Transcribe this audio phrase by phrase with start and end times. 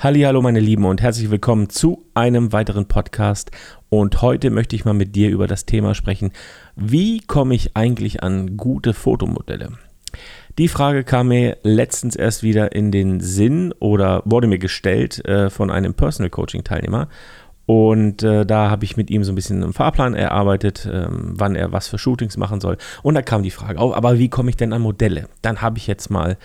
[0.00, 3.50] Hallo meine Lieben und herzlich willkommen zu einem weiteren Podcast
[3.88, 6.30] und heute möchte ich mal mit dir über das Thema sprechen,
[6.76, 9.72] wie komme ich eigentlich an gute Fotomodelle?
[10.56, 15.50] Die Frage kam mir letztens erst wieder in den Sinn oder wurde mir gestellt äh,
[15.50, 17.08] von einem Personal Coaching Teilnehmer
[17.66, 21.56] und äh, da habe ich mit ihm so ein bisschen einen Fahrplan erarbeitet, ähm, wann
[21.56, 24.50] er was für Shootings machen soll und da kam die Frage auf, aber wie komme
[24.50, 25.28] ich denn an Modelle?
[25.42, 26.36] Dann habe ich jetzt mal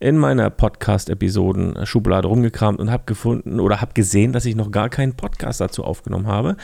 [0.00, 4.88] in meiner Podcast-Episoden Schublade rumgekramt und habe gefunden oder habe gesehen, dass ich noch gar
[4.88, 6.56] keinen Podcast dazu aufgenommen habe.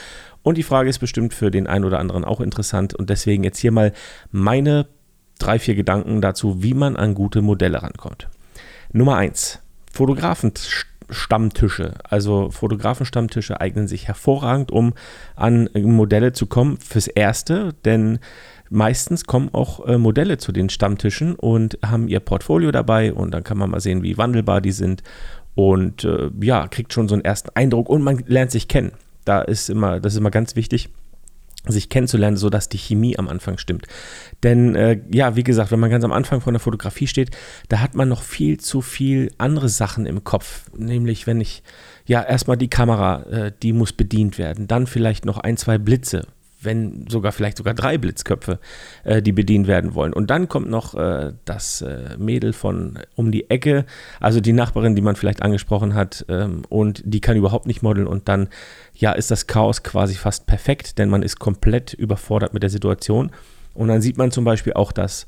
[0.43, 2.95] Und die Frage ist bestimmt für den einen oder anderen auch interessant.
[2.95, 3.93] Und deswegen jetzt hier mal
[4.31, 4.87] meine
[5.39, 8.31] drei, vier Gedanken dazu, wie man an gute Modelle rankommt.
[8.93, 9.61] Nummer eins:
[9.93, 11.93] Fotografenstammtische.
[12.05, 14.95] Also Fotografenstammtische eignen sich hervorragend, um
[15.35, 16.79] an Modelle zu kommen.
[16.79, 18.19] Fürs Erste, denn
[18.71, 23.45] meistens kommen auch äh, Modelle zu den Stammtischen und haben ihr Portfolio dabei und dann
[23.45, 25.03] kann man mal sehen, wie wandelbar die sind
[25.55, 28.93] und äh, ja, kriegt schon so einen ersten Eindruck und man lernt sich kennen.
[29.25, 30.91] Da ist immer, das ist immer ganz wichtig
[31.69, 33.87] sich kennenzulernen, sodass die Chemie am Anfang stimmt.
[34.43, 37.37] Denn äh, ja, wie gesagt, wenn man ganz am Anfang von der Fotografie steht,
[37.69, 40.71] da hat man noch viel zu viel andere Sachen im Kopf.
[40.77, 41.63] Nämlich, wenn ich
[42.07, 46.27] ja erstmal die Kamera, äh, die muss bedient werden, dann vielleicht noch ein, zwei Blitze,
[46.67, 48.59] wenn sogar vielleicht sogar drei Blitzköpfe,
[49.05, 50.13] äh, die bedient werden wollen.
[50.13, 53.87] Und dann kommt noch äh, das äh, Mädel von um die Ecke,
[54.21, 58.07] also die Nachbarin, die man vielleicht angesprochen hat, ähm, und die kann überhaupt nicht modeln.
[58.07, 58.49] Und dann,
[58.95, 63.31] ja, ist das Chaos quasi fast perfekt, denn man ist komplett überfordert mit der Situation.
[63.73, 65.27] Und dann sieht man zum Beispiel auch, dass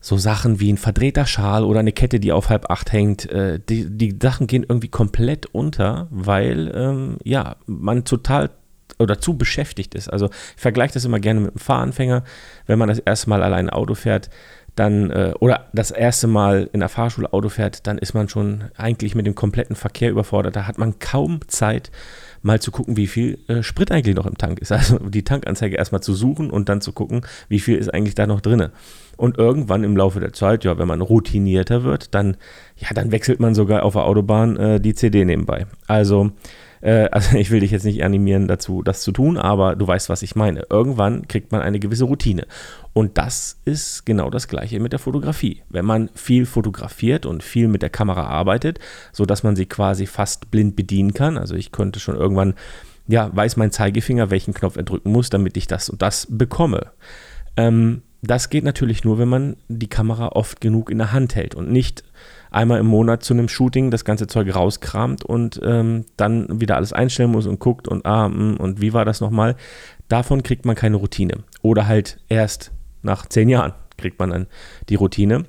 [0.00, 3.60] so Sachen wie ein verdrehter Schal oder eine Kette, die auf halb acht hängt, äh,
[3.60, 8.50] die, die Sachen gehen irgendwie komplett unter, weil ähm, ja, man total
[9.00, 10.08] oder zu beschäftigt ist.
[10.08, 12.24] Also ich vergleiche das immer gerne mit einem Fahranfänger,
[12.66, 14.30] wenn man das erste Mal allein Auto fährt,
[14.76, 18.64] dann äh, oder das erste Mal in der Fahrschule Auto fährt, dann ist man schon
[18.76, 20.56] eigentlich mit dem kompletten Verkehr überfordert.
[20.56, 21.90] Da hat man kaum Zeit,
[22.42, 24.72] mal zu gucken, wie viel äh, Sprit eigentlich noch im Tank ist.
[24.80, 28.26] Also die Tankanzeige erstmal zu suchen und dann zu gucken, wie viel ist eigentlich da
[28.26, 28.68] noch drin.
[29.18, 32.38] Und irgendwann im Laufe der Zeit, ja, wenn man routinierter wird, dann,
[32.76, 35.66] ja, dann wechselt man sogar auf der Autobahn äh, die CD nebenbei.
[35.86, 36.32] Also
[36.80, 40.08] äh, also ich will dich jetzt nicht animieren dazu, das zu tun, aber du weißt,
[40.08, 40.64] was ich meine.
[40.70, 42.46] Irgendwann kriegt man eine gewisse Routine.
[42.92, 45.62] Und das ist genau das Gleiche mit der Fotografie.
[45.68, 48.78] Wenn man viel fotografiert und viel mit der Kamera arbeitet,
[49.12, 51.38] sodass man sie quasi fast blind bedienen kann.
[51.38, 52.54] Also ich könnte schon irgendwann,
[53.06, 56.92] ja, weiß mein Zeigefinger, welchen Knopf er drücken muss, damit ich das und das bekomme.
[57.56, 61.54] Ähm, das geht natürlich nur, wenn man die Kamera oft genug in der Hand hält
[61.54, 62.04] und nicht
[62.50, 66.92] einmal im Monat zu einem Shooting das ganze Zeug rauskramt und ähm, dann wieder alles
[66.92, 69.56] einstellen muss und guckt und ah, mh, und wie war das nochmal.
[70.08, 71.44] Davon kriegt man keine Routine.
[71.62, 72.72] Oder halt erst
[73.02, 74.46] nach zehn Jahren kriegt man dann
[74.88, 75.44] die Routine.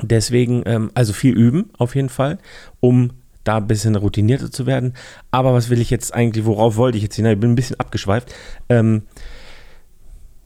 [0.00, 2.38] Deswegen, ähm, also viel üben auf jeden Fall,
[2.80, 3.10] um
[3.44, 4.94] da ein bisschen routinierter zu werden.
[5.30, 7.34] Aber was will ich jetzt eigentlich, worauf wollte ich jetzt hinein?
[7.34, 8.32] Ich bin ein bisschen abgeschweift.
[8.68, 9.02] Ähm,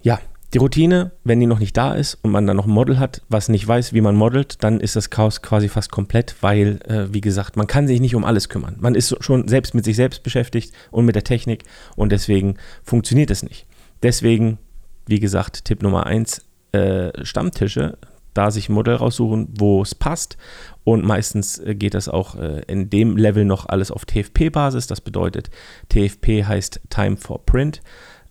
[0.02, 0.18] ja,
[0.54, 3.22] die Routine, wenn die noch nicht da ist und man dann noch ein Model hat,
[3.28, 7.12] was nicht weiß, wie man modelt, dann ist das Chaos quasi fast komplett, weil, äh,
[7.12, 8.76] wie gesagt, man kann sich nicht um alles kümmern.
[8.78, 11.64] Man ist schon selbst mit sich selbst beschäftigt und mit der Technik
[11.96, 13.66] und deswegen funktioniert es nicht.
[14.02, 14.58] Deswegen,
[15.06, 16.42] wie gesagt, Tipp Nummer eins,
[16.72, 17.98] äh, Stammtische,
[18.36, 20.36] da sich ein Modell raussuchen, wo es passt.
[20.84, 24.86] Und meistens äh, geht das auch äh, in dem Level noch alles auf TFP-Basis.
[24.86, 25.50] Das bedeutet,
[25.88, 27.80] TFP heißt Time for Print.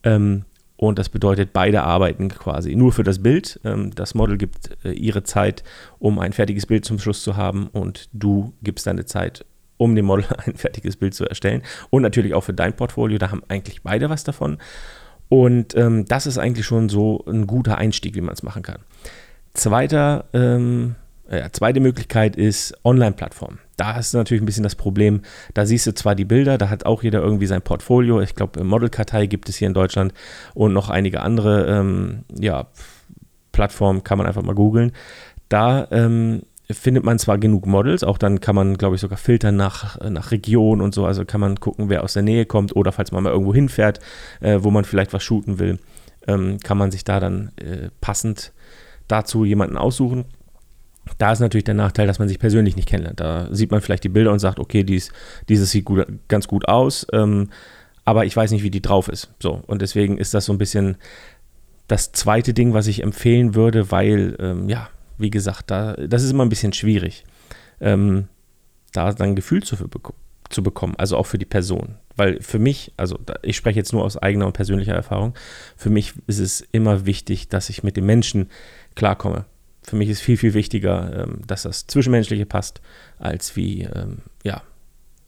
[0.03, 0.45] Ähm,
[0.87, 3.59] und das bedeutet, beide arbeiten quasi nur für das Bild.
[3.63, 5.63] Ähm, das Model gibt äh, ihre Zeit,
[5.99, 9.45] um ein fertiges Bild zum Schluss zu haben und du gibst deine Zeit,
[9.77, 11.61] um dem Model ein fertiges Bild zu erstellen.
[11.89, 14.57] Und natürlich auch für dein Portfolio, da haben eigentlich beide was davon.
[15.27, 18.81] Und ähm, das ist eigentlich schon so ein guter Einstieg, wie man es machen kann.
[19.53, 20.95] Zweiter, ähm,
[21.27, 25.21] äh, zweite Möglichkeit ist Online-Plattformen da hast du natürlich ein bisschen das Problem,
[25.53, 28.21] da siehst du zwar die Bilder, da hat auch jeder irgendwie sein Portfolio.
[28.21, 30.13] Ich glaube, Modelkartei gibt es hier in Deutschland
[30.53, 32.67] und noch einige andere ähm, ja,
[33.51, 34.91] Plattformen, kann man einfach mal googeln.
[35.49, 39.55] Da ähm, findet man zwar genug Models, auch dann kann man, glaube ich, sogar filtern
[39.55, 41.05] nach, nach Region und so.
[41.05, 43.99] Also kann man gucken, wer aus der Nähe kommt oder falls man mal irgendwo hinfährt,
[44.41, 45.79] äh, wo man vielleicht was shooten will,
[46.27, 48.51] ähm, kann man sich da dann äh, passend
[49.07, 50.25] dazu jemanden aussuchen.
[51.17, 53.19] Da ist natürlich der Nachteil, dass man sich persönlich nicht kennenlernt.
[53.19, 55.11] Da sieht man vielleicht die Bilder und sagt, okay, dies,
[55.49, 57.49] dieses sieht gut, ganz gut aus, ähm,
[58.03, 59.31] aber ich weiß nicht, wie die drauf ist.
[59.39, 60.97] So, und deswegen ist das so ein bisschen
[61.87, 66.31] das zweite Ding, was ich empfehlen würde, weil, ähm, ja, wie gesagt, da, das ist
[66.31, 67.23] immer ein bisschen schwierig,
[67.79, 68.27] ähm,
[68.91, 69.77] da dann ein Gefühl zu,
[70.49, 71.95] zu bekommen, also auch für die Person.
[72.15, 75.33] Weil für mich, also ich spreche jetzt nur aus eigener und persönlicher Erfahrung,
[75.75, 78.49] für mich ist es immer wichtig, dass ich mit dem Menschen
[78.95, 79.45] klarkomme
[79.89, 82.81] für mich ist viel, viel wichtiger, ähm, dass das Zwischenmenschliche passt,
[83.19, 84.61] als wie, ähm, ja,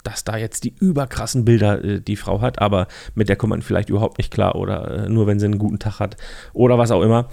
[0.03, 3.61] dass da jetzt die überkrassen Bilder äh, die Frau hat, aber mit der kommt man
[3.61, 6.17] vielleicht überhaupt nicht klar oder äh, nur wenn sie einen guten Tag hat
[6.53, 7.29] oder was auch immer.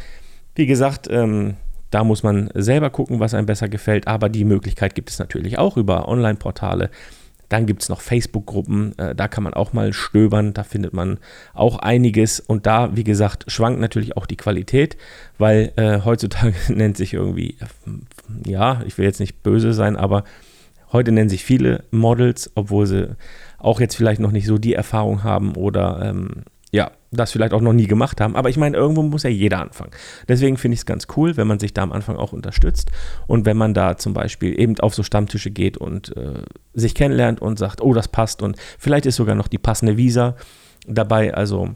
[0.54, 1.56] Wie gesagt, ähm,
[1.90, 5.58] da muss man selber gucken, was einem besser gefällt, aber die Möglichkeit gibt es natürlich
[5.58, 6.90] auch über Online-Portale.
[7.54, 11.18] Dann gibt es noch Facebook-Gruppen, äh, da kann man auch mal stöbern, da findet man
[11.52, 12.40] auch einiges.
[12.40, 14.96] Und da, wie gesagt, schwankt natürlich auch die Qualität,
[15.38, 17.56] weil äh, heutzutage nennt sich irgendwie,
[18.44, 20.24] ja, ich will jetzt nicht böse sein, aber
[20.92, 23.14] heute nennen sich viele Models, obwohl sie
[23.58, 26.42] auch jetzt vielleicht noch nicht so die Erfahrung haben oder ähm,
[26.74, 28.34] ja, das vielleicht auch noch nie gemacht haben.
[28.34, 29.92] Aber ich meine, irgendwo muss ja jeder anfangen.
[30.26, 32.90] Deswegen finde ich es ganz cool, wenn man sich da am Anfang auch unterstützt
[33.28, 36.42] und wenn man da zum Beispiel eben auf so Stammtische geht und äh,
[36.72, 40.34] sich kennenlernt und sagt, oh, das passt und vielleicht ist sogar noch die passende Visa
[40.84, 41.32] dabei.
[41.32, 41.68] Also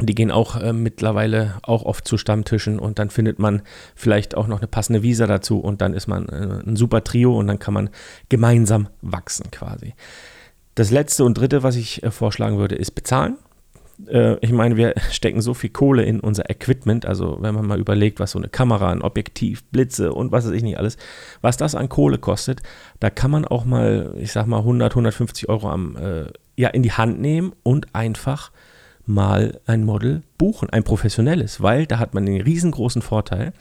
[0.00, 3.60] die gehen auch äh, mittlerweile auch oft zu Stammtischen und dann findet man
[3.94, 7.38] vielleicht auch noch eine passende Visa dazu und dann ist man äh, ein super Trio
[7.38, 7.90] und dann kann man
[8.30, 9.92] gemeinsam wachsen quasi.
[10.74, 13.36] Das letzte und dritte, was ich äh, vorschlagen würde, ist bezahlen
[14.08, 17.80] äh, ich meine, wir stecken so viel Kohle in unser Equipment, also wenn man mal
[17.80, 20.96] überlegt, was so eine Kamera, ein Objektiv, Blitze und was weiß ich nicht alles,
[21.40, 22.62] was das an Kohle kostet,
[23.00, 26.24] da kann man auch mal, ich sag mal 100, 150 Euro am, äh,
[26.56, 28.50] ja, in die Hand nehmen und einfach
[29.04, 33.52] mal ein Model buchen, ein professionelles, weil da hat man den riesengroßen Vorteil,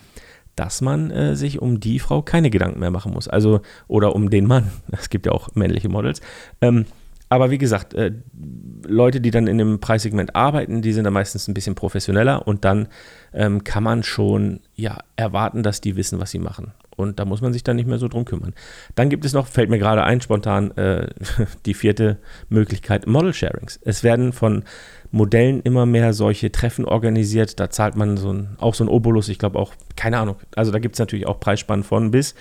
[0.56, 3.28] dass man äh, sich um die Frau keine Gedanken mehr machen muss.
[3.28, 4.72] Also, oder um den Mann.
[4.92, 6.22] Es gibt ja auch männliche Models.
[6.62, 6.86] Ähm,
[7.32, 8.12] aber wie gesagt, äh,
[8.86, 12.66] Leute, die dann in dem Preissegment arbeiten, die sind dann meistens ein bisschen professioneller und
[12.66, 12.90] dann
[13.32, 16.74] ähm, kann man schon ja, erwarten, dass die wissen, was sie machen.
[16.98, 18.54] Und da muss man sich dann nicht mehr so drum kümmern.
[18.96, 21.08] Dann gibt es noch, fällt mir gerade ein, spontan, äh,
[21.66, 22.18] die vierte
[22.50, 23.80] Möglichkeit, Model Sharings.
[23.82, 24.66] Es werden von
[25.10, 27.62] Modellen immer mehr solche Treffen organisiert.
[27.62, 30.36] Da zahlt man so ein, auch so ein Obolus, ich glaube auch, keine Ahnung.
[30.58, 32.36] Also da gibt es natürlich auch Preisspannen von bis.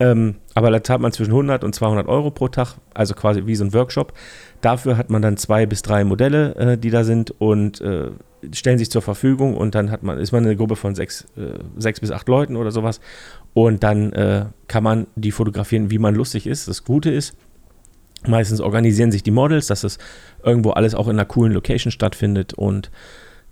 [0.00, 3.54] Ähm, aber da zahlt man zwischen 100 und 200 Euro pro Tag, also quasi wie
[3.54, 4.14] so ein Workshop.
[4.62, 8.10] Dafür hat man dann zwei bis drei Modelle, äh, die da sind und äh,
[8.52, 11.58] stellen sich zur Verfügung und dann hat man, ist man eine Gruppe von sechs, äh,
[11.76, 13.00] sechs bis acht Leuten oder sowas
[13.52, 16.66] und dann äh, kann man die fotografieren, wie man lustig ist.
[16.66, 17.36] Das Gute ist,
[18.26, 19.98] meistens organisieren sich die Models, dass das
[20.42, 22.90] irgendwo alles auch in einer coolen Location stattfindet und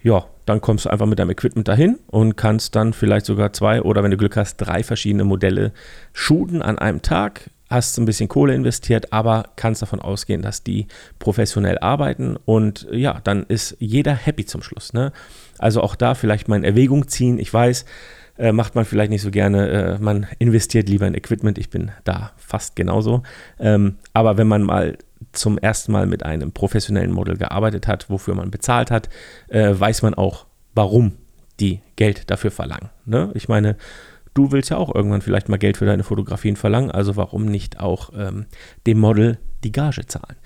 [0.02, 3.82] ja, dann kommst du einfach mit deinem Equipment dahin und kannst dann vielleicht sogar zwei
[3.82, 5.72] oder wenn du Glück hast, drei verschiedene Modelle
[6.12, 7.50] shooten an einem Tag.
[7.68, 10.86] Hast ein bisschen Kohle investiert, aber kannst davon ausgehen, dass die
[11.18, 14.94] professionell arbeiten und ja, dann ist jeder happy zum Schluss.
[14.94, 15.12] Ne?
[15.58, 17.38] Also auch da vielleicht mal in Erwägung ziehen.
[17.38, 17.84] Ich weiß,
[18.38, 19.68] äh, macht man vielleicht nicht so gerne.
[19.68, 21.58] Äh, man investiert lieber in Equipment.
[21.58, 23.22] Ich bin da fast genauso.
[23.58, 24.96] Ähm, aber wenn man mal
[25.32, 29.08] zum ersten Mal mit einem professionellen Model gearbeitet hat, wofür man bezahlt hat,
[29.48, 31.12] äh, weiß man auch, warum
[31.60, 32.90] die Geld dafür verlangen.
[33.04, 33.30] Ne?
[33.34, 33.76] Ich meine,
[34.34, 37.80] du willst ja auch irgendwann vielleicht mal Geld für deine Fotografien verlangen, also warum nicht
[37.80, 38.46] auch ähm,
[38.86, 40.36] dem Model die Gage zahlen?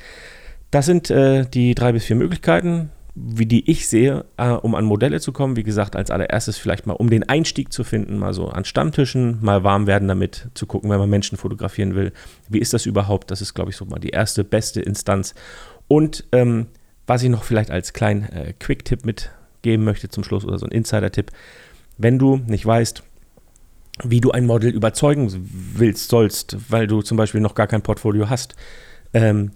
[0.71, 4.85] Das sind äh, die drei bis vier Möglichkeiten wie die ich sehe, äh, um an
[4.85, 5.57] Modelle zu kommen.
[5.57, 9.39] Wie gesagt, als allererstes vielleicht mal, um den Einstieg zu finden, mal so an Stammtischen,
[9.43, 12.13] mal warm werden damit, zu gucken, wenn man Menschen fotografieren will.
[12.49, 13.31] Wie ist das überhaupt?
[13.31, 15.35] Das ist, glaube ich, so mal die erste, beste Instanz.
[15.89, 16.69] Und ähm,
[17.07, 20.73] was ich noch vielleicht als kleinen äh, Quick-Tipp mitgeben möchte zum Schluss oder so ein
[20.73, 21.31] Insider-Tipp,
[21.99, 23.03] wenn du nicht weißt,
[24.05, 25.31] wie du ein Model überzeugen
[25.75, 28.57] willst, sollst, weil du zum Beispiel noch gar kein Portfolio hast,
[29.13, 29.51] ähm,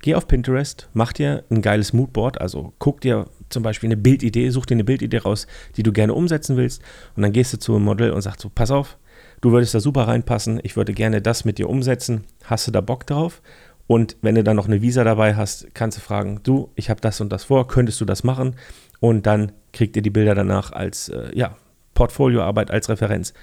[0.00, 4.50] geh auf Pinterest, mach dir ein geiles Moodboard, also guck dir zum Beispiel eine Bildidee,
[4.50, 5.46] such dir eine Bildidee raus,
[5.76, 6.82] die du gerne umsetzen willst
[7.16, 8.98] und dann gehst du zu einem Model und sagst so, pass auf,
[9.40, 12.80] du würdest da super reinpassen, ich würde gerne das mit dir umsetzen, hast du da
[12.80, 13.42] Bock drauf?
[13.86, 17.00] Und wenn du dann noch eine Visa dabei hast, kannst du fragen, du, ich habe
[17.00, 18.54] das und das vor, könntest du das machen?
[19.00, 21.56] Und dann kriegt ihr die Bilder danach als äh, ja,
[21.94, 23.34] Portfolioarbeit, als Referenz.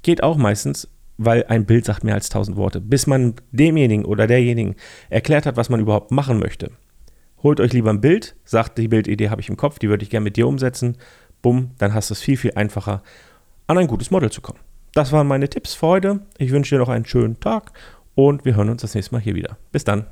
[0.00, 0.88] Geht auch meistens,
[1.22, 2.80] weil ein Bild sagt mehr als tausend Worte.
[2.80, 4.74] Bis man demjenigen oder derjenigen
[5.10, 6.70] erklärt hat, was man überhaupt machen möchte.
[7.42, 10.08] Holt euch lieber ein Bild, sagt, die Bildidee habe ich im Kopf, die würde ich
[10.10, 10.96] gerne mit dir umsetzen.
[11.42, 13.02] Bumm, dann hast du es viel, viel einfacher,
[13.66, 14.60] an ein gutes Model zu kommen.
[14.94, 16.20] Das waren meine Tipps für heute.
[16.38, 17.72] Ich wünsche dir noch einen schönen Tag
[18.14, 19.58] und wir hören uns das nächste Mal hier wieder.
[19.72, 20.06] Bis dann.